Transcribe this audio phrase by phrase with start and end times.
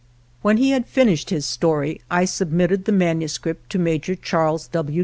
[0.01, 4.15] xxii INTRODUCTORY When he had finished his story I sub mitted the manuscript to Major
[4.15, 4.99] Charles W.